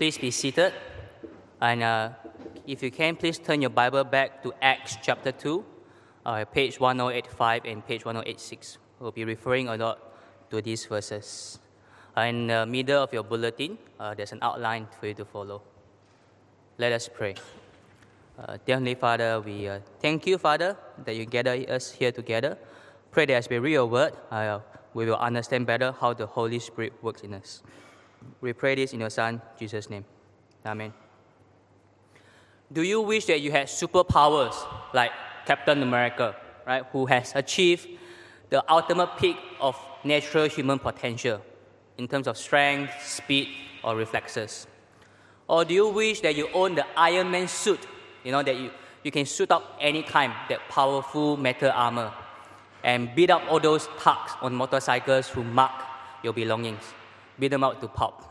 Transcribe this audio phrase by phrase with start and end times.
[0.00, 0.72] Please be seated.
[1.60, 2.08] And uh,
[2.66, 5.62] if you can, please turn your Bible back to Acts chapter 2,
[6.24, 8.78] uh, page 1085 and page 1086.
[8.98, 10.00] We'll be referring a lot
[10.48, 11.58] to these verses.
[12.16, 15.60] Uh, in the middle of your bulletin, uh, there's an outline for you to follow.
[16.78, 17.34] Let us pray.
[18.38, 22.56] Uh, dear Heavenly Father, we uh, thank you, Father, that you gather us here together.
[23.10, 24.14] Pray that as we read your word,
[24.94, 27.62] we will understand better how the Holy Spirit works in us.
[28.40, 30.04] We pray this in your Son, Jesus' name.
[30.64, 30.92] Amen.
[32.72, 34.54] Do you wish that you had superpowers
[34.94, 35.10] like
[35.46, 36.36] Captain America,
[36.66, 37.88] right, who has achieved
[38.50, 41.40] the ultimate peak of natural human potential
[41.98, 43.48] in terms of strength, speed,
[43.82, 44.66] or reflexes?
[45.48, 47.80] Or do you wish that you own the Iron Man suit,
[48.22, 48.70] you know, that you,
[49.02, 52.12] you can suit up any time, that powerful metal armor,
[52.84, 55.72] and beat up all those thugs on motorcycles who mark
[56.22, 56.84] your belongings?
[57.40, 58.22] Beat them out to pulp.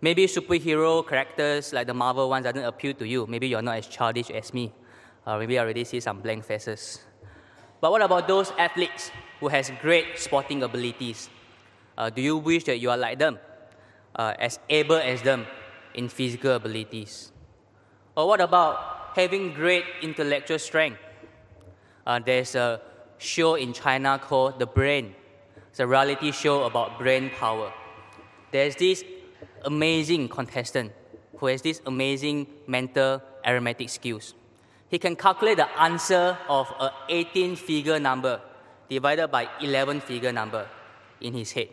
[0.00, 3.26] Maybe superhero characters like the Marvel ones doesn't appeal to you.
[3.26, 4.72] Maybe you're not as childish as me.
[5.26, 7.00] Uh, maybe I already see some blank faces.
[7.80, 11.30] But what about those athletes who has great sporting abilities?
[11.96, 13.38] Uh, do you wish that you are like them,
[14.14, 15.46] uh, as able as them
[15.94, 17.32] in physical abilities?
[18.16, 21.00] Or what about having great intellectual strength?
[22.06, 22.80] Uh, there's a
[23.18, 25.14] show in China called The Brain
[25.76, 27.70] it's a reality show about brain power.
[28.50, 29.04] There's this
[29.66, 30.90] amazing contestant
[31.36, 34.32] who has this amazing mental arithmetic skills.
[34.88, 38.40] He can calculate the answer of a 18 figure number
[38.88, 40.66] divided by 11 figure number
[41.20, 41.68] in his head.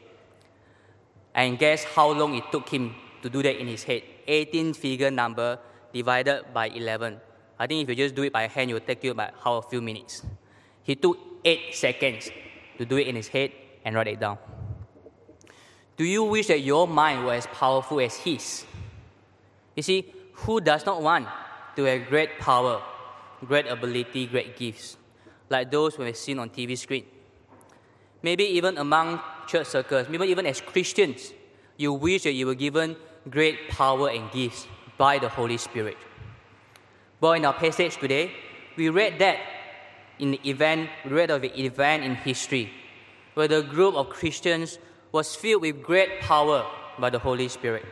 [1.33, 4.01] And guess how long it took him to do that in his head?
[4.27, 5.59] 18 figure number
[5.93, 7.21] divided by 11.
[7.57, 9.55] I think if you just do it by hand, it will take you about how
[9.55, 10.23] a few minutes.
[10.83, 12.31] He took 8 seconds
[12.77, 13.53] to do it in his head
[13.85, 14.37] and write it down.
[15.95, 18.65] Do you wish that your mind were as powerful as his?
[19.75, 21.27] You see, who does not want
[21.75, 22.81] to have great power,
[23.45, 24.97] great ability, great gifts,
[25.49, 27.05] like those we have seen on TV screen?
[28.21, 31.33] Maybe even among church circles, maybe even as Christians,
[31.77, 32.95] you wish that you were given
[33.29, 34.67] great power and gifts
[34.97, 35.97] by the Holy Spirit.
[37.19, 38.31] But in our passage today,
[38.75, 39.37] we read that
[40.19, 42.71] in the event, we read of the event in history
[43.33, 44.79] where the group of Christians
[45.11, 46.65] was filled with great power
[46.99, 47.85] by the Holy Spirit.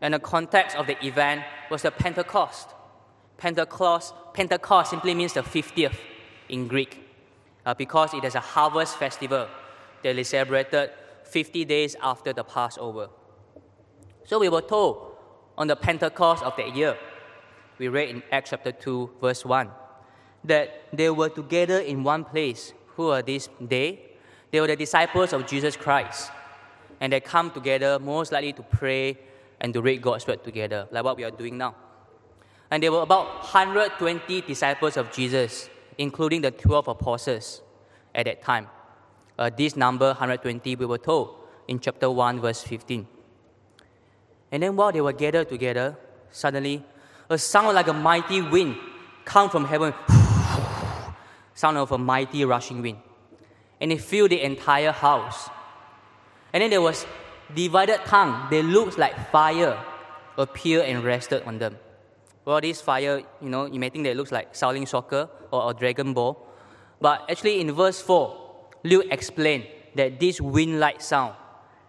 [0.00, 2.68] And the context of the event was the Pentecost.
[3.36, 5.96] Pentecost, Pentecost simply means the 50th
[6.48, 7.00] in Greek,
[7.64, 9.48] uh, because it is a harvest festival
[10.02, 10.90] that is celebrated
[11.24, 13.08] 50 days after the Passover.
[14.24, 15.16] So we were told
[15.56, 16.96] on the Pentecost of that year,
[17.78, 19.70] we read in Acts chapter 2, verse 1,
[20.44, 22.72] that they were together in one place.
[22.96, 24.11] Who are these they?
[24.52, 26.30] They were the disciples of Jesus Christ.
[27.00, 29.18] And they come together most likely to pray
[29.60, 31.74] and to read God's word together, like what we are doing now.
[32.70, 35.68] And there were about 120 disciples of Jesus,
[35.98, 37.62] including the 12 apostles
[38.14, 38.68] at that time.
[39.38, 41.34] Uh, this number, 120, we were told
[41.66, 43.06] in chapter 1, verse 15.
[44.52, 45.96] And then while they were gathered together,
[46.30, 46.84] suddenly
[47.30, 48.76] a sound like a mighty wind
[49.24, 49.94] come from heaven,
[51.54, 52.98] sound of a mighty rushing wind
[53.82, 55.50] and it filled the entire house.
[56.52, 57.04] And then there was
[57.52, 58.46] divided tongue.
[58.48, 59.76] They looked like fire
[60.38, 61.76] appeared and rested on them.
[62.44, 65.70] Well, this fire, you know, you may think that it looks like Shaolin Soccer or
[65.70, 66.38] a Dragon Ball.
[67.00, 69.66] But actually, in verse 4, Luke explained
[69.96, 71.34] that this wind like sound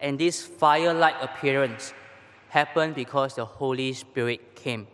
[0.01, 1.93] and this fire like appearance
[2.49, 4.87] happened because the Holy Spirit came.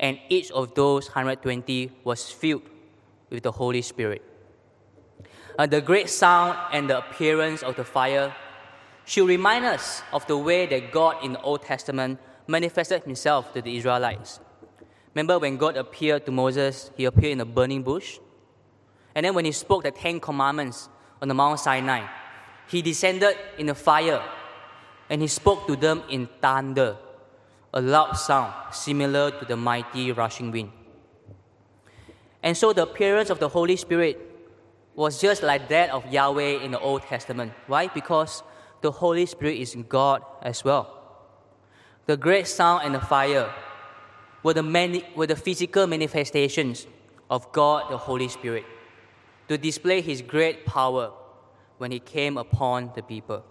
[0.00, 2.62] And each of those 120 was filled
[3.30, 4.33] with the Holy Spirit
[5.58, 8.34] uh, the great sound and the appearance of the fire
[9.04, 13.62] should remind us of the way that God in the Old Testament manifested himself to
[13.62, 14.40] the Israelites.
[15.14, 18.18] Remember when God appeared to Moses, he appeared in a burning bush?
[19.14, 20.88] And then when he spoke the Ten Commandments
[21.22, 22.06] on the Mount Sinai,
[22.66, 24.22] he descended in a fire
[25.08, 26.96] and he spoke to them in thunder,
[27.72, 30.72] a loud sound similar to the mighty rushing wind.
[32.42, 34.33] And so the appearance of the Holy Spirit
[34.94, 37.52] was just like that of Yahweh in the Old Testament.
[37.66, 37.88] Why?
[37.88, 38.42] Because
[38.80, 40.90] the Holy Spirit is God as well.
[42.06, 43.52] The great sound and the fire
[44.42, 46.86] were the, were the physical manifestations
[47.30, 48.64] of God, the Holy Spirit,
[49.48, 51.12] to display His great power
[51.78, 53.44] when He came upon the people.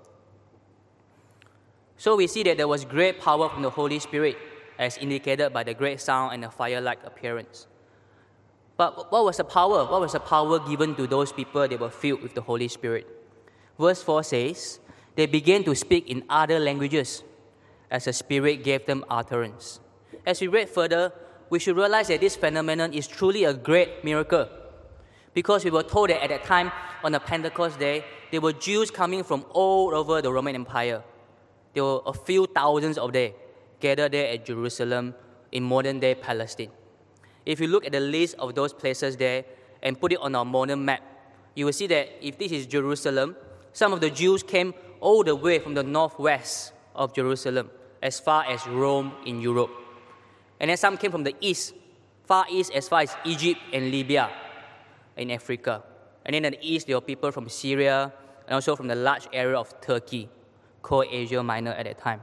[1.98, 4.38] So we see that there was great power from the Holy Spirit,
[4.78, 7.68] as indicated by the great sound and the fire like appearance.
[8.76, 9.86] But what was the power?
[9.86, 13.08] What was the power given to those people that were filled with the Holy Spirit?
[13.80, 14.80] Verse 4 says,
[15.16, 17.24] They began to speak in other languages
[17.92, 19.80] as the Spirit gave them utterance.
[20.26, 21.14] As we read further,
[21.50, 24.48] we should realize that this phenomenon is truly a great miracle.
[25.34, 26.72] Because we were told that at that time,
[27.04, 31.04] on the Pentecost day, there were Jews coming from all over the Roman Empire.
[31.74, 33.34] There were a few thousands of them
[33.80, 35.14] gathered there at Jerusalem
[35.52, 36.72] in modern day Palestine.
[37.46, 39.46] If you look at the list of those places there
[39.82, 41.02] and put it on our modern map,
[41.56, 43.36] you will see that if this is Jerusalem,
[43.74, 47.70] some of the Jews came all the way from the northwest of Jerusalem
[48.02, 49.72] as far as Rome in Europe.
[50.60, 51.74] And then some came from the east,
[52.26, 54.30] far east as far as Egypt and Libya
[55.18, 55.84] in Africa.
[56.26, 58.14] And then in the east, there were people from Syria
[58.48, 60.30] and also from the large area of Turkey,
[60.82, 62.22] called Asia Minor at that time.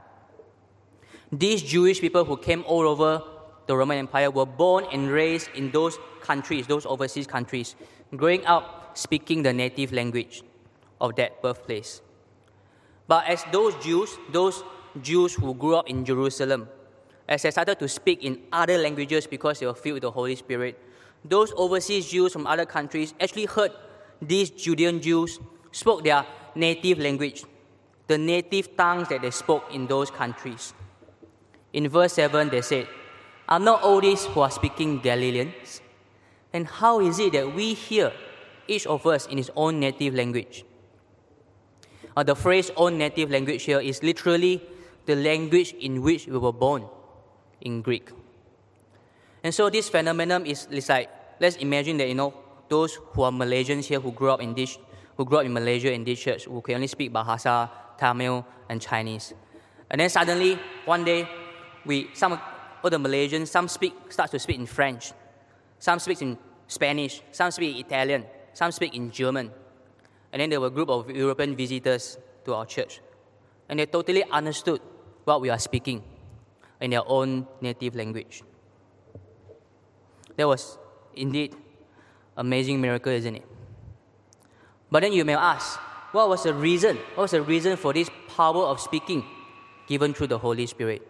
[1.31, 3.23] These Jewish people who came all over
[3.71, 7.77] the Roman Empire were born and raised in those countries, those overseas countries,
[8.17, 10.43] growing up speaking the native language
[10.99, 12.01] of that birthplace.
[13.07, 14.61] But as those Jews, those
[15.01, 16.67] Jews who grew up in Jerusalem,
[17.29, 20.35] as they started to speak in other languages because they were filled with the Holy
[20.35, 20.77] Spirit,
[21.23, 23.71] those overseas Jews from other countries actually heard
[24.21, 25.39] these Judean Jews
[25.71, 26.25] spoke their
[26.55, 27.45] native language,
[28.07, 30.73] the native tongues that they spoke in those countries.
[31.71, 32.89] In verse 7, they said,
[33.51, 35.81] Are not all these who are speaking Galileans?
[36.53, 38.13] And how is it that we hear
[38.65, 40.63] each of us in his own native language?
[42.15, 44.63] Uh, the phrase own native language here is literally
[45.05, 46.87] the language in which we were born
[47.59, 48.11] in Greek.
[49.43, 51.09] And so this phenomenon is, is like,
[51.41, 52.33] let's imagine that, you know,
[52.69, 54.77] those who are Malaysians here who grew up in this,
[55.17, 58.81] who grew up in Malaysia in this church, who can only speak Bahasa, Tamil, and
[58.81, 59.33] Chinese.
[59.89, 61.27] And then suddenly, one day,
[61.85, 62.39] we, some
[62.83, 65.13] of the Malaysians, some speak, start to speak in French,
[65.79, 66.37] some speak in
[66.67, 69.51] Spanish, some speak Italian, some speak in German.
[70.31, 73.01] And then there were a group of European visitors to our church.
[73.67, 74.81] And they totally understood
[75.25, 76.03] what we are speaking
[76.79, 78.43] in their own native language.
[80.37, 80.77] That was
[81.13, 81.55] indeed
[82.37, 83.45] amazing miracle, isn't it?
[84.89, 85.79] But then you may ask,
[86.11, 86.97] what was the reason?
[87.15, 89.23] What was the reason for this power of speaking
[89.87, 91.07] given through the Holy Spirit?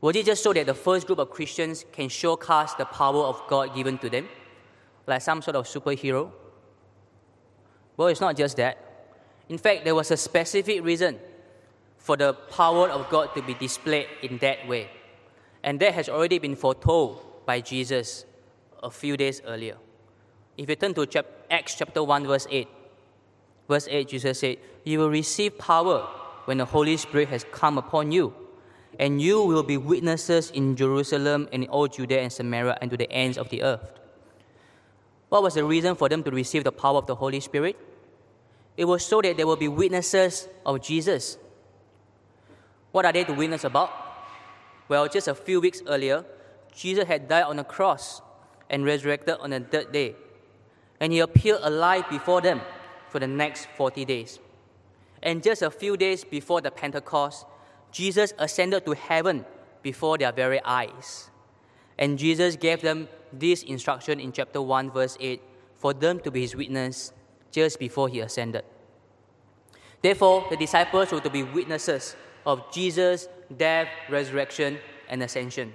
[0.00, 3.42] Was it just so that the first group of Christians can showcase the power of
[3.48, 4.28] God given to them,
[5.06, 6.30] like some sort of superhero?
[7.96, 8.78] Well, it's not just that.
[9.48, 11.18] In fact, there was a specific reason
[11.96, 14.88] for the power of God to be displayed in that way.
[15.64, 18.24] And that has already been foretold by Jesus
[18.82, 19.76] a few days earlier.
[20.56, 22.68] If you turn to chap- Acts chapter 1, verse 8,
[23.68, 26.06] verse 8, Jesus said, You will receive power
[26.44, 28.32] when the Holy Spirit has come upon you,
[28.98, 32.96] and you will be witnesses in Jerusalem and in all Judea and Samaria and to
[32.96, 33.92] the ends of the earth.
[35.28, 37.76] What was the reason for them to receive the power of the Holy Spirit?
[38.76, 41.38] It was so that they will be witnesses of Jesus.
[42.90, 43.90] What are they to witness about?
[44.88, 46.24] Well, just a few weeks earlier,
[46.74, 48.22] Jesus had died on a cross
[48.70, 50.16] and resurrected on the third day.
[51.00, 52.60] And he appeared alive before them
[53.10, 54.38] for the next 40 days.
[55.22, 57.46] And just a few days before the Pentecost,
[57.90, 59.44] Jesus ascended to heaven
[59.82, 61.30] before their very eyes.
[61.98, 65.40] And Jesus gave them this instruction in chapter 1, verse 8
[65.76, 67.12] for them to be his witness
[67.52, 68.64] just before he ascended.
[70.02, 75.72] Therefore, the disciples were to be witnesses of Jesus' death, resurrection, and ascension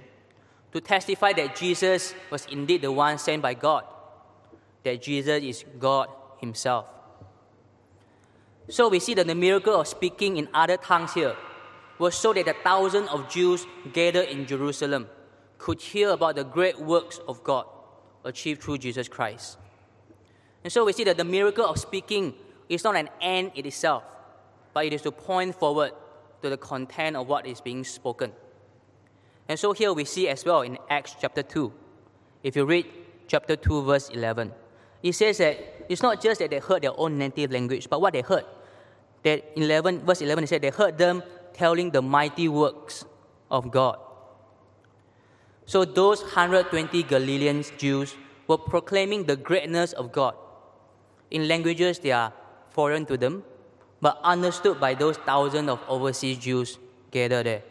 [0.74, 3.84] to testify that Jesus was indeed the one sent by God,
[4.82, 6.86] that Jesus is God Himself.
[8.68, 11.36] So we see that the miracle of speaking in other tongues here
[11.98, 15.08] was so that the thousands of Jews gathered in Jerusalem
[15.58, 17.66] could hear about the great works of God
[18.24, 19.58] achieved through Jesus Christ.
[20.62, 22.34] And so we see that the miracle of speaking
[22.68, 24.02] is not an end in itself,
[24.72, 25.92] but it is to point forward
[26.42, 28.32] to the content of what is being spoken.
[29.48, 31.72] And so here we see as well in Acts chapter 2.
[32.42, 32.86] If you read
[33.28, 34.52] chapter 2, verse 11,
[35.02, 38.14] it says that it's not just that they heard their own native language, but what
[38.14, 38.44] they heard.
[39.22, 41.22] That 11, verse 11, it said they heard them
[41.54, 43.04] telling the mighty works
[43.50, 43.98] of God.
[45.66, 48.14] So those 120 Galilean Jews
[48.46, 50.34] were proclaiming the greatness of God
[51.30, 52.32] in languages that are
[52.68, 53.44] foreign to them,
[54.00, 56.78] but understood by those thousands of overseas Jews
[57.10, 57.62] gathered there.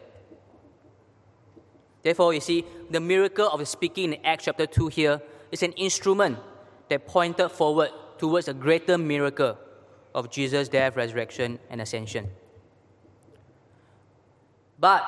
[2.02, 5.22] Therefore, you see, the miracle of speaking in Acts chapter 2 here
[5.52, 6.38] is an instrument
[6.88, 9.56] that pointed forward towards a greater miracle
[10.14, 12.28] of Jesus' death, resurrection, and ascension.
[14.84, 15.02] But,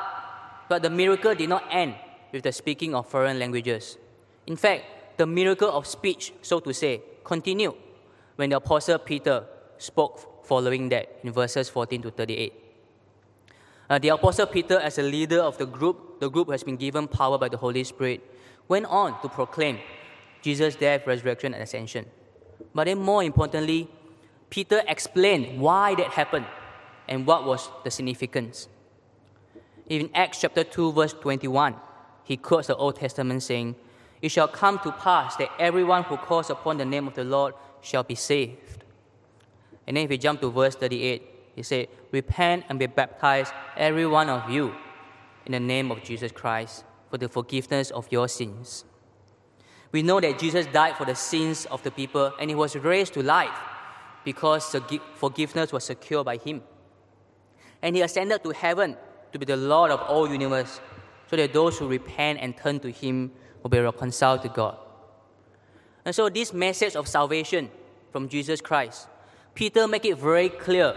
[0.70, 1.96] but the miracle did not end
[2.32, 3.98] with the speaking of foreign languages.
[4.46, 7.74] In fact, the miracle of speech, so to say, continued
[8.36, 9.44] when the Apostle Peter
[9.76, 12.54] spoke following that in verses 14 to 38.
[13.90, 17.06] Uh, the Apostle Peter, as a leader of the group, the group has been given
[17.06, 18.22] power by the Holy Spirit,
[18.68, 19.78] went on to proclaim
[20.40, 22.06] Jesus' death, resurrection, and ascension.
[22.74, 23.90] But then, more importantly,
[24.48, 26.46] Peter explained why that happened
[27.06, 28.68] and what was the significance.
[29.88, 31.76] In Acts chapter 2, verse 21,
[32.24, 33.76] he quotes the Old Testament saying,
[34.20, 37.54] It shall come to pass that everyone who calls upon the name of the Lord
[37.82, 38.84] shall be saved.
[39.86, 41.22] And then if we jump to verse 38,
[41.54, 44.74] he said, Repent and be baptized, every one of you,
[45.44, 48.84] in the name of Jesus Christ, for the forgiveness of your sins.
[49.92, 53.14] We know that Jesus died for the sins of the people and he was raised
[53.14, 53.56] to life
[54.24, 54.74] because
[55.14, 56.62] forgiveness was secured by him.
[57.80, 58.96] And he ascended to heaven
[59.32, 60.80] to be the Lord of all universe,
[61.28, 64.76] so that those who repent and turn to him will be reconciled to God.
[66.04, 67.70] And so this message of salvation
[68.12, 69.08] from Jesus Christ,
[69.54, 70.96] Peter make it very clear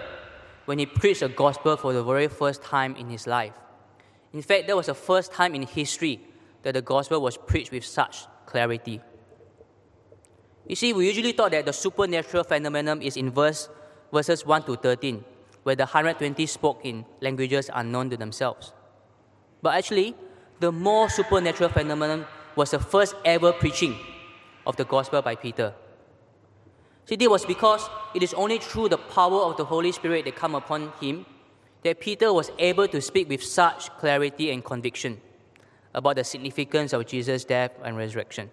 [0.66, 3.54] when he preached the gospel for the very first time in his life.
[4.34, 6.22] In fact, that was the first time in history
[6.62, 9.02] that the gospel was preached with such clarity.
[10.68, 13.68] You see, we usually thought that the supernatural phenomenon is in verse,
[14.14, 15.26] verses 1 to 13,
[15.64, 18.74] where the 120 spoke in languages unknown to themselves.
[19.62, 20.16] But actually,
[20.60, 22.26] the more supernatural phenomenon
[22.56, 23.96] was the first ever preaching
[24.66, 25.74] of the gospel by Peter.
[27.06, 30.36] See, this was because it is only through the power of the Holy Spirit that
[30.36, 31.26] come upon him
[31.84, 35.20] that Peter was able to speak with such clarity and conviction
[35.94, 38.52] about the significance of Jesus' death and resurrection.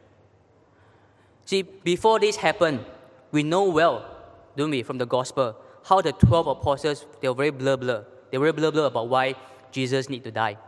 [1.44, 2.84] See, before this happened,
[3.30, 4.04] we know well,
[4.56, 8.04] don't we, from the gospel, how the 12 apostles, they were very blur blur.
[8.30, 9.34] They were very blur blur about why
[9.70, 10.58] Jesus need to die.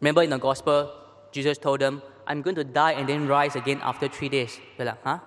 [0.00, 0.92] Remember in the gospel,
[1.32, 4.60] Jesus told them, I'm going to die and then rise again after three days.
[4.76, 5.18] They're like, huh?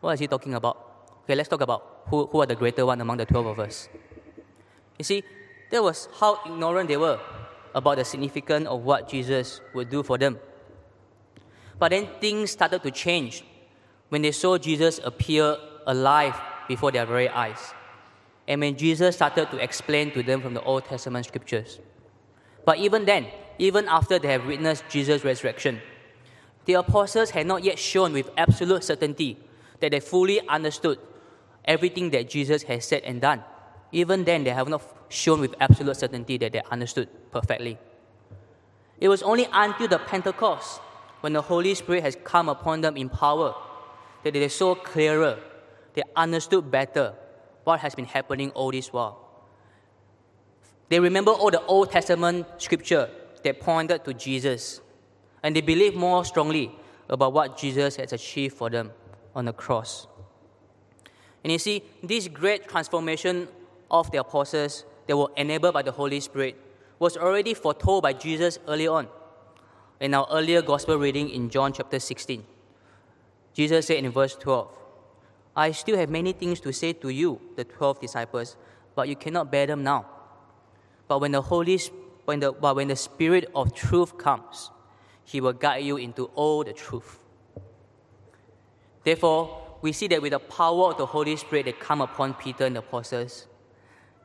[0.00, 0.76] What is he talking about?
[1.24, 3.88] Okay, let's talk about who, who are the greater one among the 12 of us.
[4.98, 5.22] You see,
[5.70, 7.20] that was how ignorant they were
[7.74, 10.38] about the significance of what Jesus would do for them.
[11.78, 13.44] But then things started to change
[14.08, 17.74] when they saw Jesus appear alive before their very eyes.
[18.52, 21.80] And when Jesus started to explain to them from the Old Testament scriptures.
[22.66, 23.28] But even then,
[23.58, 25.80] even after they have witnessed Jesus' resurrection,
[26.66, 29.38] the apostles had not yet shown with absolute certainty
[29.80, 30.98] that they fully understood
[31.64, 33.42] everything that Jesus has said and done.
[33.90, 37.78] Even then, they have not shown with absolute certainty that they understood perfectly.
[39.00, 40.78] It was only until the Pentecost,
[41.22, 43.54] when the Holy Spirit has come upon them in power,
[44.24, 45.38] that they saw clearer,
[45.94, 47.14] they understood better
[47.64, 49.18] what has been happening all this while.
[50.88, 53.08] They remember all the Old Testament scripture
[53.44, 54.80] that pointed to Jesus,
[55.42, 56.70] and they believe more strongly
[57.08, 58.90] about what Jesus has achieved for them
[59.34, 60.06] on the cross.
[61.42, 63.48] And you see, this great transformation
[63.90, 66.56] of the apostles that were enabled by the Holy Spirit
[66.98, 69.08] was already foretold by Jesus early on
[70.00, 72.44] in our earlier gospel reading in John chapter 16.
[73.54, 74.68] Jesus said in verse 12,
[75.54, 78.56] I still have many things to say to you, the 12 disciples,
[78.94, 80.06] but you cannot bear them now.
[81.08, 81.78] But when the Holy
[82.24, 84.70] when the, but when the Spirit of truth comes,
[85.24, 87.18] he will guide you into all the truth.
[89.04, 92.64] Therefore, we see that with the power of the Holy Spirit that come upon Peter
[92.64, 93.46] and the apostles,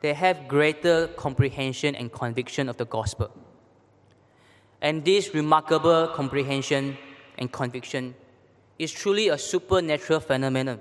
[0.00, 3.30] they have greater comprehension and conviction of the gospel.
[4.80, 6.96] And this remarkable comprehension
[7.36, 8.14] and conviction
[8.78, 10.80] is truly a supernatural phenomenon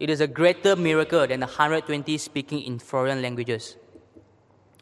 [0.00, 3.76] it is a greater miracle than the 120 speaking in foreign languages.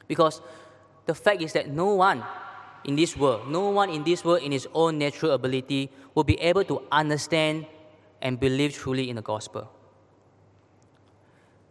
[0.08, 0.40] Because
[1.06, 2.24] the fact is that no one
[2.84, 6.38] in this world, no one in this world in his own natural ability will be
[6.40, 7.66] able to understand
[8.20, 9.70] and believe truly in the gospel.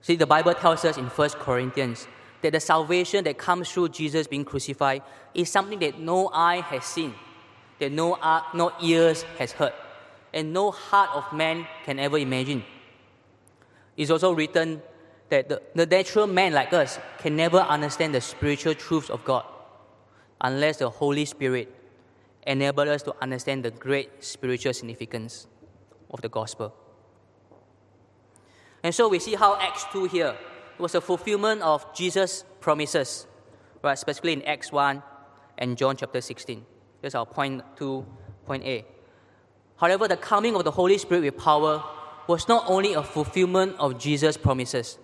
[0.01, 2.07] See, the Bible tells us in 1 Corinthians
[2.41, 6.86] that the salvation that comes through Jesus being crucified is something that no eye has
[6.86, 7.13] seen,
[7.79, 9.74] that no, eye, no ears has heard,
[10.33, 12.63] and no heart of man can ever imagine.
[13.98, 14.81] It's also written
[15.29, 19.45] that the, the natural man like us can never understand the spiritual truths of God
[20.41, 21.74] unless the Holy Spirit
[22.45, 25.48] enables us to understand the great spiritual significance
[26.10, 26.74] of the gospel.
[28.83, 30.36] And so we see how Acts 2 here
[30.77, 33.27] was a fulfillment of Jesus' promises,
[33.83, 33.93] right?
[33.93, 35.01] Especially in Acts 1
[35.60, 36.65] and John chapter 16.
[37.01, 38.05] That's our point 2,
[38.45, 38.86] point A.
[39.77, 41.83] However, the coming of the Holy Spirit with power
[42.31, 44.97] was not only a fulfillment of Jesus' promises,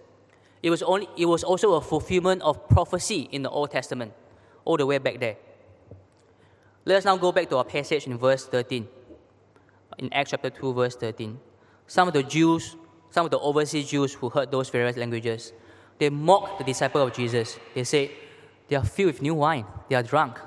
[0.63, 4.13] it was, only, it was also a fulfillment of prophecy in the Old Testament,
[4.63, 5.35] all the way back there.
[6.85, 8.87] Let us now go back to our passage in verse 13,
[9.97, 11.37] in Acts chapter 2, verse 13.
[11.85, 12.77] Some of the Jews,
[13.11, 15.51] some of the overseas Jews who heard those various languages,
[15.99, 17.59] they mocked the disciple of Jesus.
[17.75, 18.09] They said,
[18.69, 20.39] They are filled with new wine, they are drunk.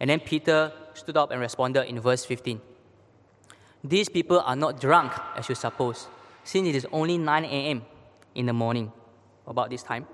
[0.00, 2.60] And then Peter stood up and responded in verse 15
[3.88, 6.08] These people are not drunk, as you suppose,
[6.42, 7.82] since it is only 9 a.m.
[8.34, 8.90] in the morning,
[9.46, 10.06] about this time.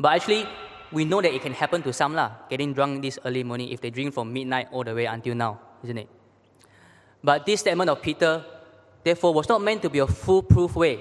[0.00, 0.48] But actually,
[0.90, 3.82] we know that it can happen to some, lah, getting drunk this early morning if
[3.82, 6.08] they drink from midnight all the way until now, isn't it?
[7.22, 8.42] But this statement of Peter,
[9.04, 11.00] therefore, was not meant to be a foolproof way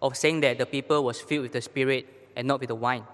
[0.00, 2.06] of saying that the people was filled with the Spirit
[2.36, 3.04] and not with the wine.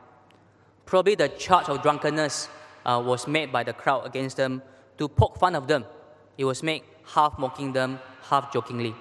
[0.86, 2.48] Probably the charge of drunkenness
[2.86, 4.62] uh, was made by the crowd against them
[4.98, 5.84] to poke fun of them.
[6.38, 8.94] It was made half mocking them, half jokingly.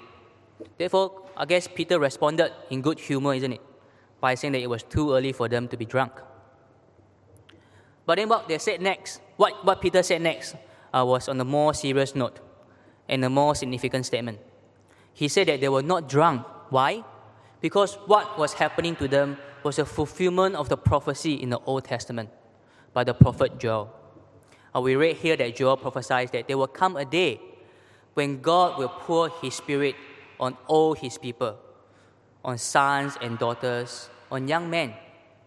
[0.77, 3.62] Therefore, I guess Peter responded in good humor, isn't it?
[4.19, 6.13] By saying that it was too early for them to be drunk.
[8.05, 10.55] But then what they said next, what, what Peter said next,
[10.93, 12.39] uh, was on a more serious note
[13.10, 14.39] and a more significant statement.
[15.13, 16.45] He said that they were not drunk.
[16.69, 17.03] Why?
[17.62, 21.86] Because what was happening to them was a fulfillment of the prophecy in the Old
[21.86, 22.29] Testament
[22.93, 23.93] by the prophet Joel.
[24.75, 27.39] Uh, we read here that Joel prophesies that there will come a day
[28.13, 29.96] when God will pour his spirit
[30.39, 31.58] on all his people,
[32.43, 34.93] on sons and daughters, on young men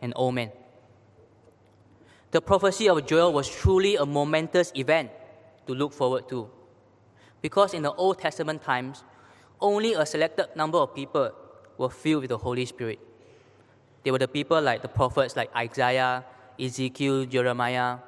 [0.01, 0.51] and old men.
[2.31, 5.11] The prophecy of Joel was truly a momentous event
[5.67, 6.51] to look forward to.
[7.41, 9.05] Because in the Old Testament times,
[9.61, 11.31] only a selected number of people
[11.79, 12.99] were filled with the Holy Spirit.
[14.03, 16.25] They were the people like the prophets like Isaiah,
[16.61, 17.99] Ezekiel, Jeremiah,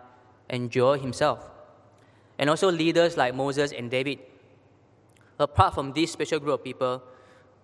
[0.48, 1.50] and Joel himself.
[2.38, 4.18] And also leaders like Moses and David.
[5.38, 7.02] Apart from this special group of people,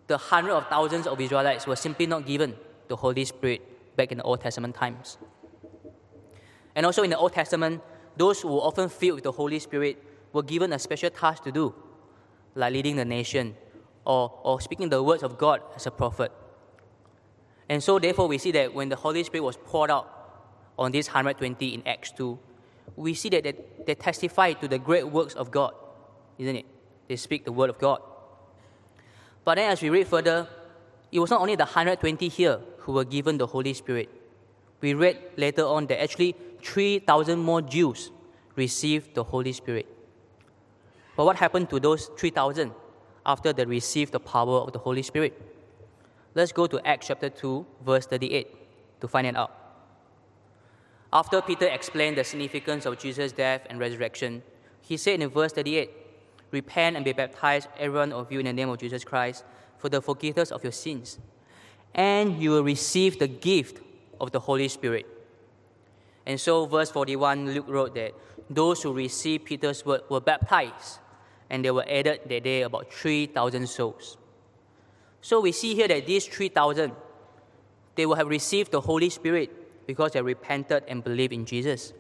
[0.07, 2.55] the hundreds of thousands of Israelites were simply not given
[2.89, 5.19] the Holy Spirit back in the Old Testament times.
[6.75, 7.83] And also in the Old Testament,
[8.17, 10.03] those who were often filled with the Holy Spirit
[10.33, 11.75] were given a special task to do,
[12.55, 13.57] like leading the nation
[14.05, 16.31] or, or speaking the words of God as a prophet.
[17.69, 20.11] And so, therefore, we see that when the Holy Spirit was poured out
[20.79, 22.39] on these 120 in Acts 2,
[22.97, 23.55] we see that they,
[23.87, 25.73] they testify to the great works of God,
[26.39, 26.67] isn't it?
[27.09, 28.01] They speak the word of God.
[29.45, 30.49] But then, as we read further,
[31.13, 34.09] it was not only the 120 here who were given the Holy Spirit.
[34.81, 38.11] We read later on that actually 3,000 more Jews
[38.57, 39.87] received the Holy Spirit.
[41.17, 42.73] But what happened to those 3,000
[43.25, 45.41] after they received the power of the Holy Spirit?
[46.35, 49.53] Let's go to Acts chapter 2, verse 38 to find it out.
[51.13, 54.43] After Peter explained the significance of Jesus' death and resurrection,
[54.81, 56.04] he said in verse 38
[56.55, 59.45] Repent and be baptized, everyone of you, in the name of Jesus Christ,
[59.77, 61.19] for the forgiveness of your sins.
[61.93, 63.81] And you will receive the gift
[64.21, 65.05] of the Holy Spirit.
[66.25, 68.15] And so, verse 41, Luke wrote that
[68.49, 71.01] those who received Peter's word were baptized,
[71.51, 74.17] and they were added that day about 3,000 souls.
[75.23, 76.93] So we see here that these 3,000,
[77.97, 81.93] they will have received the Holy Spirit because they repented and believed in Jesus.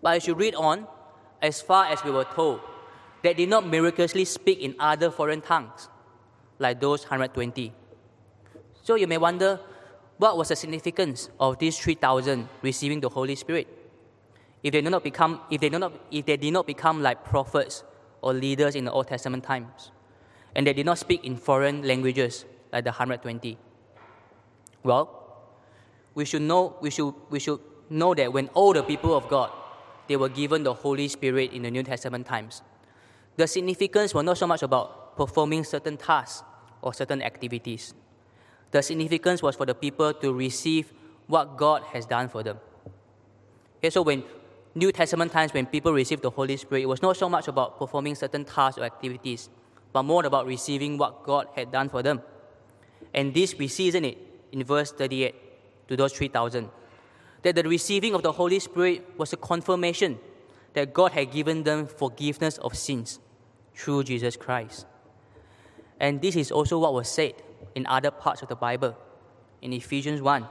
[0.00, 0.86] But as you read on,
[1.42, 2.60] as far as we were told,
[3.22, 5.88] they did not miraculously speak in other foreign tongues
[6.58, 7.72] like those 120.
[8.82, 9.60] So you may wonder,
[10.18, 13.66] what was the significance of these 3,000 receiving the Holy Spirit?
[14.62, 17.24] If they, did not become, if, they did not, if they did not become like
[17.24, 17.84] prophets
[18.22, 19.90] or leaders in the Old Testament times,
[20.54, 23.58] and they did not speak in foreign languages like the 120.
[24.82, 25.10] Well,
[26.14, 29.50] we should know, we should, we should know that when all the people of God,
[30.08, 32.62] they were given the Holy Spirit in the New Testament times,
[33.36, 36.42] the significance was not so much about performing certain tasks
[36.82, 37.94] or certain activities
[38.70, 40.92] the significance was for the people to receive
[41.26, 42.58] what God has done for them.
[43.78, 44.22] Okay, so when
[44.74, 47.78] New Testament times, when people received the Holy Spirit, it was not so much about
[47.78, 49.48] performing certain tasks or activities,
[49.92, 52.20] but more about receiving what God had done for them.
[53.14, 54.18] And this we see, isn't it,
[54.52, 55.34] in verse 38
[55.88, 56.68] to those 3,000,
[57.42, 60.18] that the receiving of the Holy Spirit was a confirmation
[60.74, 63.20] that God had given them forgiveness of sins
[63.76, 64.86] through Jesus Christ.
[66.00, 67.34] And this is also what was said
[67.74, 68.96] in other parts of the Bible.
[69.62, 70.46] In Ephesians 1,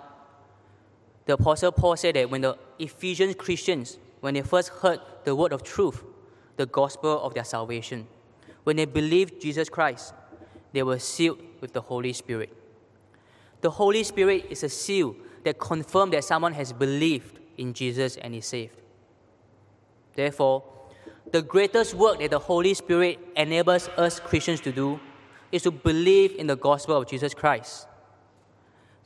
[1.26, 5.54] the Apostle Paul said that when the Ephesian Christians, when they first heard the word
[5.54, 6.04] of truth,
[6.58, 8.08] the gospel of their salvation,
[8.64, 10.14] when they believed Jesus Christ,
[10.72, 12.56] they were sealed with the Holy Spirit.
[13.62, 18.36] The Holy Spirit is a seal that confirms that someone has believed in Jesus and
[18.36, 18.76] is saved.
[20.16, 20.64] Therefore,
[21.36, 24.98] the greatest work that the Holy Spirit enables us Christians to do
[25.52, 27.90] is to believe in the gospel of Jesus Christ.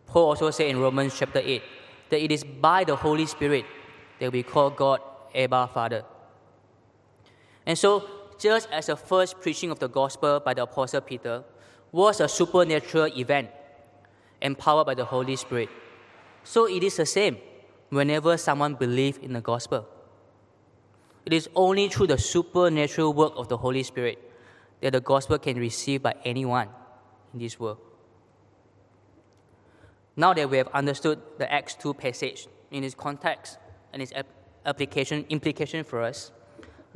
[0.06, 1.60] Paul also said in Romans chapter 8
[2.12, 3.66] that it is by the Holy Spirit
[4.20, 5.02] that we call God
[5.34, 6.06] Abba Father.
[7.66, 11.44] And so, just as the first preaching of the gospel by the Apostle Peter
[11.92, 13.50] was a supernatural event
[14.40, 15.70] empowered by the Holy Spirit,
[16.44, 17.38] so it is the same
[17.90, 19.88] whenever someone believes in the gospel.
[21.30, 24.18] It is only through the supernatural work of the Holy Spirit
[24.82, 26.70] that the gospel can be received by anyone
[27.36, 27.78] in this world.
[30.16, 33.60] Now that we have understood the Acts 2 passage in its context
[33.94, 34.12] and its
[34.66, 36.32] application implication for us,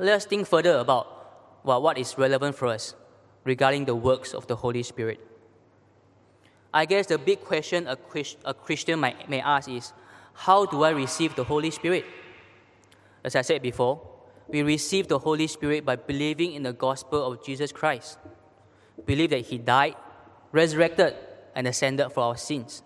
[0.00, 2.96] let us think further about well, what is relevant for us
[3.44, 5.20] regarding the works of the Holy Spirit.
[6.72, 9.92] I guess the big question a, Christian may ask is
[10.32, 12.04] how do I receive the Holy Spirit?
[13.22, 14.10] As I said before,
[14.48, 18.18] we receive the Holy Spirit by believing in the gospel of Jesus Christ.
[19.06, 19.96] Believe that He died,
[20.52, 21.14] resurrected,
[21.54, 22.82] and ascended for our sins.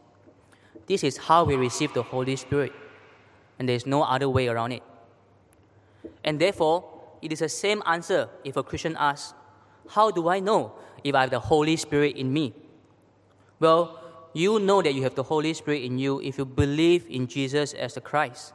[0.87, 2.73] This is how we receive the Holy Spirit,
[3.59, 4.83] and there is no other way around it.
[6.25, 6.85] And therefore,
[7.21, 9.35] it is the same answer if a Christian asks,
[9.91, 10.73] How do I know
[11.05, 12.55] if I have the Holy Spirit in me?
[13.61, 14.01] Well,
[14.33, 17.73] you know that you have the Holy Spirit in you if you believe in Jesus
[17.75, 18.53] as the Christ.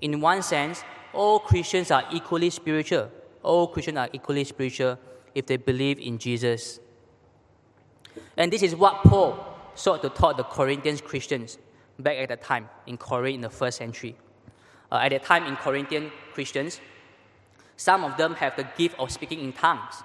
[0.00, 0.82] In one sense,
[1.14, 3.10] all Christians are equally spiritual.
[3.42, 4.98] All Christians are equally spiritual
[5.34, 6.80] if they believe in Jesus.
[8.36, 11.58] And this is what Paul sought to taught the Corinthian Christians
[11.98, 14.16] back at the time in Corinth in the first century.
[14.90, 16.80] Uh, at that time in Corinthian Christians,
[17.76, 20.02] some of them have the gift of speaking in tongues,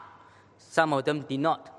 [0.57, 1.73] some of them did not.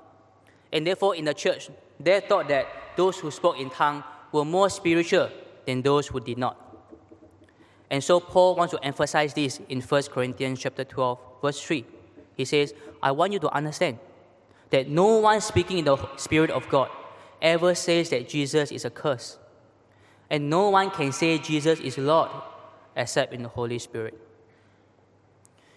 [0.71, 4.69] And therefore, in the church, they thought that those who spoke in tongues were more
[4.69, 5.29] spiritual
[5.65, 6.68] than those who did not.
[7.89, 11.85] And so Paul wants to emphasize this in 1 Corinthians chapter 12, verse 3.
[12.35, 13.99] He says, I want you to understand
[14.69, 16.89] that no one speaking in the Spirit of God
[17.41, 19.37] ever says that Jesus is a curse.
[20.29, 22.29] And no one can say Jesus is Lord
[22.95, 24.17] except in the Holy Spirit.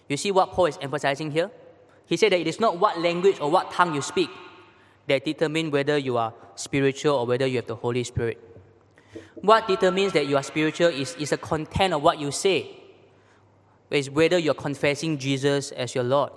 [0.07, 1.49] You see what Paul is emphasizing here?
[2.05, 4.29] He said that it is not what language or what tongue you speak
[5.07, 8.52] that determine whether you are spiritual or whether you have the Holy Spirit.
[9.35, 12.77] What determines that you are spiritual is, is the content of what you say.
[13.89, 16.31] It's whether you're confessing Jesus as your Lord.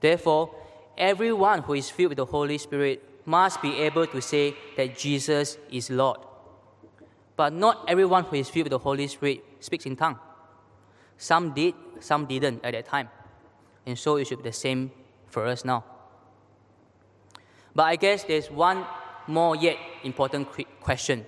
[0.00, 0.54] Therefore,
[0.98, 5.56] everyone who is filled with the Holy Spirit must be able to say that Jesus
[5.70, 6.18] is Lord.
[7.36, 10.18] But not everyone who is filled with the Holy Spirit speaks in tongue.
[11.16, 13.08] Some did, some didn't at that time.
[13.86, 14.90] And so it should be the same
[15.28, 15.84] for us now.
[17.74, 18.84] But I guess there's one
[19.26, 20.48] more yet important
[20.80, 21.26] question.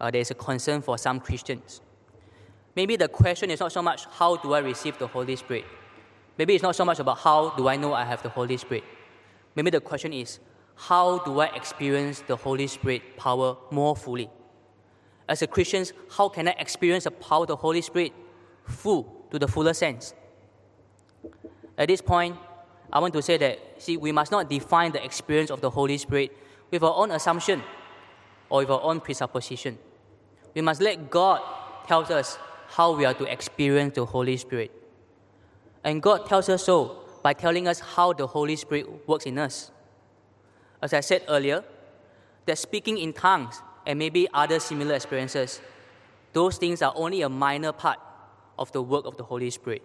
[0.00, 1.80] Uh, there's a concern for some Christians.
[2.74, 5.64] Maybe the question is not so much how do I receive the Holy Spirit.
[6.36, 8.84] Maybe it's not so much about how do I know I have the Holy Spirit.
[9.54, 10.38] Maybe the question is
[10.74, 14.28] how do I experience the Holy Spirit power more fully?
[15.28, 18.12] As a Christian, how can I experience the power of the Holy Spirit
[18.66, 20.12] full to the fuller sense?
[21.78, 22.36] At this point,
[22.92, 25.98] I want to say that, see, we must not define the experience of the Holy
[25.98, 26.36] Spirit
[26.70, 27.62] with our own assumption
[28.48, 29.78] or with our own presupposition.
[30.54, 31.40] We must let God
[31.86, 34.70] tell us how we are to experience the Holy Spirit.
[35.84, 39.70] And God tells us so by telling us how the Holy Spirit works in us.
[40.82, 41.64] As I said earlier,
[42.46, 45.60] that speaking in tongues and maybe other similar experiences,
[46.32, 47.98] those things are only a minor part
[48.58, 49.82] of the work of the Holy Spirit.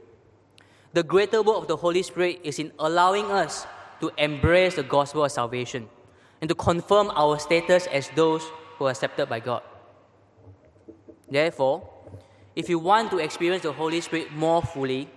[0.93, 3.65] The greater work of the Holy Spirit is in allowing us
[4.01, 5.87] to embrace the gospel of salvation
[6.41, 8.43] and to confirm our status as those
[8.77, 9.61] who are accepted by God.
[11.29, 11.87] Therefore,
[12.55, 15.07] if you want to experience the Holy Spirit more fully,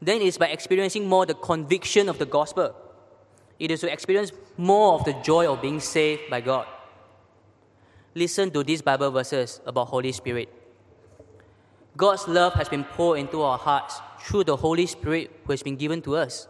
[0.00, 2.74] then it's by experiencing more the conviction of the gospel.
[3.58, 6.66] It is to experience more of the joy of being saved by God.
[8.14, 10.48] Listen to these Bible verses about Holy Spirit.
[11.96, 15.76] God's love has been poured into our hearts through the Holy Spirit who has been
[15.76, 16.48] given to us.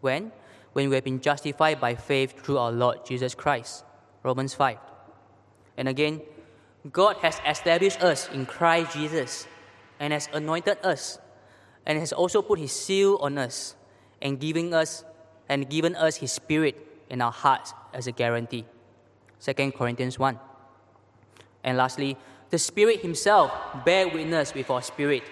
[0.00, 0.32] When?
[0.78, 3.82] When we have been justified by faith through our Lord Jesus Christ.
[4.22, 4.78] Romans 5.
[5.76, 6.22] And again,
[6.92, 9.48] God has established us in Christ Jesus
[9.98, 11.18] and has anointed us
[11.84, 13.74] and has also put his seal on us
[14.22, 15.02] and giving us
[15.48, 16.76] and given us his spirit
[17.10, 18.64] in our hearts as a guarantee.
[19.40, 20.38] 2 Corinthians 1.
[21.64, 22.16] And lastly,
[22.50, 23.50] the Spirit Himself
[23.84, 25.24] bear witness with our spirit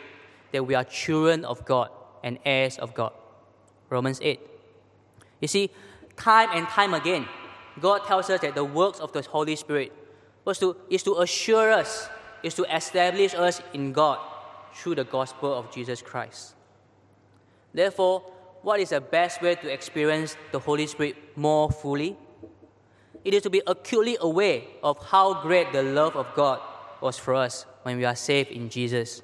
[0.50, 1.90] that we are children of God
[2.24, 3.12] and heirs of God.
[3.88, 4.40] Romans 8.
[5.40, 5.70] You see,
[6.16, 7.27] time and time again,
[7.81, 9.92] God tells us that the works of the Holy Spirit
[10.44, 12.09] was to, is to assure us,
[12.42, 14.18] is to establish us in God
[14.72, 16.55] through the gospel of Jesus Christ.
[17.75, 18.20] Therefore,
[18.62, 22.16] what is the best way to experience the Holy Spirit more fully?
[23.25, 26.61] It is to be acutely aware of how great the love of God
[27.01, 29.22] was for us when we are saved in Jesus.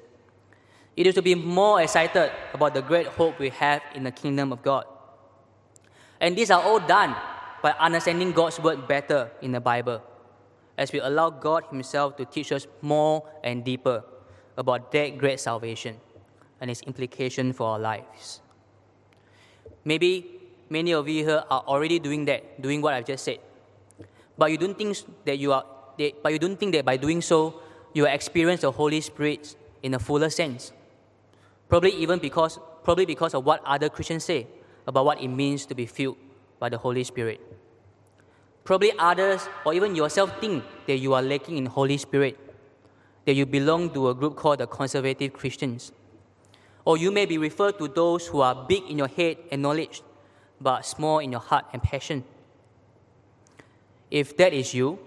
[0.95, 4.51] It is to be more excited about the great hope we have in the kingdom
[4.51, 4.85] of God.
[6.23, 7.15] And these are all done
[7.61, 10.01] by understanding God's word better in the Bible.
[10.77, 14.03] as we allow God Himself to teach us more and deeper
[14.57, 15.97] about that great salvation
[16.61, 18.41] and its implication for our lives.
[19.85, 23.39] Maybe many of you here are already doing that, doing what I've just said.
[24.37, 25.65] But you don't think that you are
[26.23, 27.61] but you don't think that by doing so
[27.93, 30.71] you will experience the Holy Spirit in a fuller sense.
[31.69, 34.47] Probably even because probably because of what other Christians say
[34.87, 36.17] about what it means to be filled
[36.59, 37.41] by the Holy Spirit.
[38.63, 42.39] Probably others or even yourself think that you are lacking in Holy Spirit,
[43.25, 45.91] that you belong to a group called the conservative Christians.
[46.85, 50.01] Or you may be referred to those who are big in your head and knowledge,
[50.59, 52.23] but small in your heart and passion.
[54.11, 54.99] If that is you,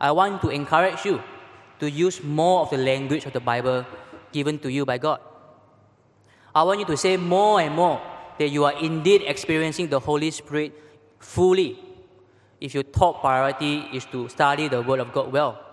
[0.00, 1.22] I want to encourage you
[1.80, 3.84] to use more of the language of the Bible
[4.32, 5.20] given to you by God.
[6.54, 8.00] I want you to say more and more
[8.38, 10.72] that you are indeed experiencing the Holy Spirit
[11.18, 11.78] fully
[12.60, 15.64] if your top priority is to study the Word of God well,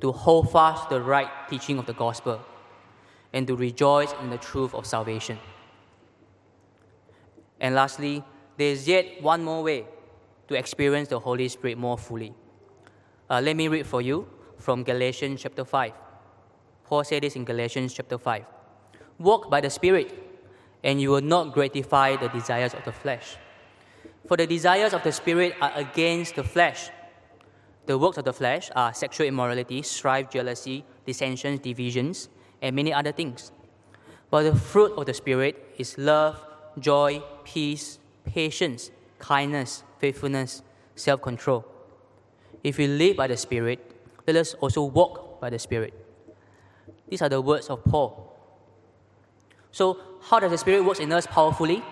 [0.00, 2.40] to hold fast the right teaching of the gospel,
[3.32, 5.38] and to rejoice in the truth of salvation.
[7.60, 8.22] And lastly,
[8.56, 9.86] there is yet one more way
[10.48, 12.32] to experience the Holy Spirit more fully.
[13.28, 14.28] Uh, let me read for you
[14.58, 15.92] from Galatians chapter 5.
[16.84, 18.44] Paul said this in Galatians chapter 5.
[19.18, 20.12] Walk by the Spirit,
[20.84, 23.36] and you will not gratify the desires of the flesh.
[24.28, 26.90] For the desires of the Spirit are against the flesh.
[27.86, 32.28] The works of the flesh are sexual immorality, strife, jealousy, dissensions, divisions,
[32.62, 33.50] and many other things.
[34.30, 36.44] But the fruit of the Spirit is love,
[36.78, 40.62] joy, peace, patience, kindness, faithfulness,
[40.94, 41.64] self control.
[42.62, 43.80] If we live by the Spirit,
[44.26, 45.94] let us also walk by the Spirit.
[47.08, 48.30] These are the words of Paul.
[49.70, 51.82] So, how does the Spirit work in us powerfully?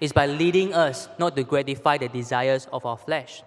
[0.00, 3.42] Is by leading us not to gratify the desires of our flesh,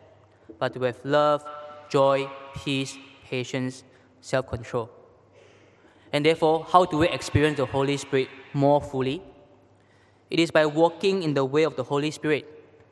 [0.60, 1.44] but with love,
[1.90, 3.84] joy, peace, patience,
[4.22, 4.90] self control.
[6.12, 9.22] And therefore, how do we experience the Holy Spirit more fully?
[10.30, 12.46] It is by walking in the way of the Holy Spirit,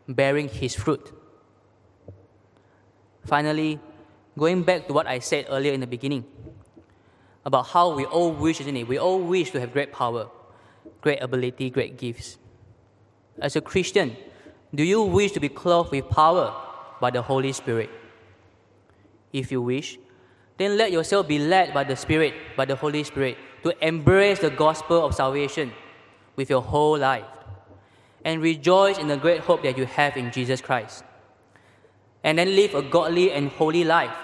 [0.08, 1.12] bearing His fruit.
[3.26, 3.80] Finally,
[4.38, 6.26] going back to what I said earlier in the beginning
[7.45, 8.88] about how we all wish, isn't it?
[8.88, 10.30] We all wish to have great power,
[11.02, 12.38] great ability, great gifts.
[13.39, 14.15] As a Christian,
[14.74, 16.56] do you wish to be clothed with power
[17.00, 17.89] by the Holy Spirit?
[19.34, 19.98] If you wish,
[20.58, 24.50] then let yourself be led by the Spirit, by the Holy Spirit, to embrace the
[24.50, 25.72] gospel of salvation
[26.36, 27.26] with your whole life
[28.24, 31.04] and rejoice in the great hope that you have in Jesus Christ
[32.24, 34.15] and then live a godly and holy life,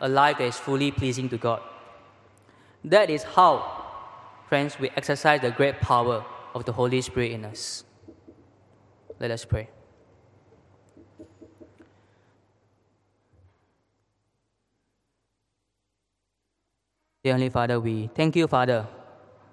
[0.00, 1.60] a life that is fully pleasing to God.
[2.84, 3.77] That is how,
[4.48, 7.84] friends, we exercise the great power of the Holy Spirit in us.
[9.20, 9.68] Let us pray.
[17.22, 18.86] Dear Heavenly Father, we thank you, Father,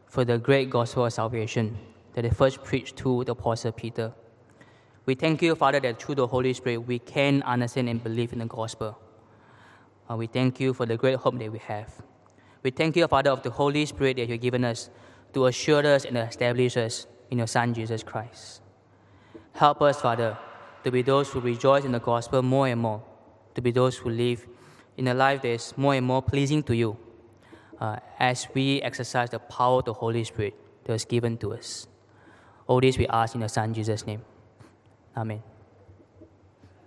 [0.07, 1.77] for the great gospel of salvation
[2.13, 4.13] that they first preached to the Apostle Peter.
[5.05, 8.39] We thank you, Father, that through the Holy Spirit we can understand and believe in
[8.39, 8.97] the gospel.
[10.09, 12.01] Uh, we thank you for the great hope that we have.
[12.65, 14.89] We thank you, Father, of the Holy Spirit that you've given us
[15.33, 18.59] to assure us and establish us in your Son, Jesus Christ.
[19.53, 20.35] Help us, Father,
[20.83, 23.03] to be those who rejoice in the gospel more and more,
[23.53, 24.47] to be those who live
[24.97, 26.97] in a life that is more and more pleasing to you
[27.79, 31.85] uh, as we exercise the power of the Holy Spirit that is given to us.
[32.65, 34.23] All this we ask in the Son, Jesus' name.
[35.15, 35.43] Amen.